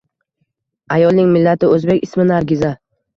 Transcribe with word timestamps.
Ayolning 0.95 1.29
millati 1.33 1.69
o`zbek, 1.75 1.99
ismi 2.09 2.25
Nargiza 2.31 2.73